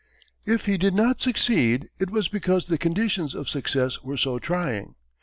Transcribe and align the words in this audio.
If 0.47 0.65
he 0.65 0.79
did 0.79 0.95
not 0.95 1.21
succeed, 1.21 1.87
it 1.99 2.09
was 2.09 2.27
because 2.27 2.65
the 2.65 2.79
conditions 2.79 3.35
of 3.35 3.47
success 3.47 4.01
were 4.01 4.17
so 4.17 4.39
trying. 4.39 4.95